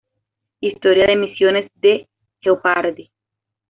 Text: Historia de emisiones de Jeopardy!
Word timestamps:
Historia 0.61 1.05
de 1.05 1.13
emisiones 1.13 1.69
de 1.75 2.09
Jeopardy! 2.39 3.11